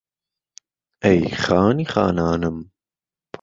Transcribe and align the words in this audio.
ئهی 1.03 1.23
خانی 1.43 1.85
خانانم 1.93 2.57